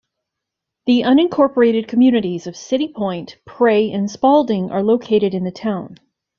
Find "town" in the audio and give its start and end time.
5.51-5.97